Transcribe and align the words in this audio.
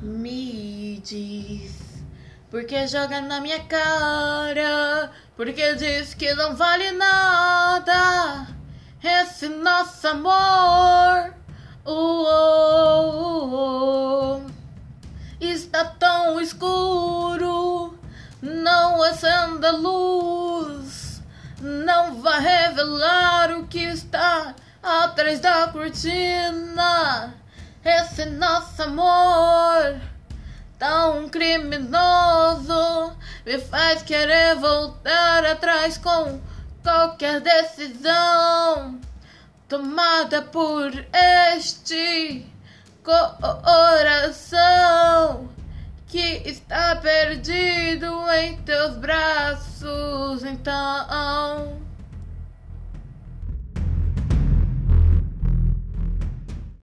Me 0.00 1.00
diz, 1.04 2.04
porque 2.50 2.86
joga 2.86 3.20
na 3.20 3.40
minha 3.40 3.64
cara, 3.64 5.10
porque 5.36 5.74
diz 5.74 6.14
que 6.14 6.32
não 6.34 6.54
vale 6.54 6.92
nada 6.92 8.46
esse 9.02 9.48
nosso 9.48 10.06
amor. 10.06 11.34
Uh, 11.84 12.22
uh, 12.22 13.46
uh, 14.36 14.46
Está 15.40 15.84
tão 15.84 16.40
escuro, 16.40 17.98
não 18.40 19.02
acenda 19.02 19.72
luz, 19.72 21.20
não 21.60 22.20
vai 22.20 22.40
revelar 22.40 23.50
o 23.58 23.66
que 23.66 23.82
está 23.82 24.54
atrás 24.80 25.40
da 25.40 25.68
cortina. 25.68 27.27
Esse 27.88 28.26
nosso 28.26 28.82
amor 28.82 29.98
tão 30.78 31.26
criminoso 31.30 33.16
me 33.46 33.58
faz 33.58 34.02
querer 34.02 34.56
voltar 34.56 35.42
atrás 35.46 35.96
com 35.96 36.38
qualquer 36.82 37.40
decisão 37.40 39.00
tomada 39.66 40.42
por 40.42 40.92
este 41.14 42.46
coração 43.02 44.38
que 46.08 46.42
está 46.44 46.96
perdido 46.96 48.30
em 48.32 48.60
teus 48.64 48.96
braços. 48.96 50.44
Então. 50.44 51.87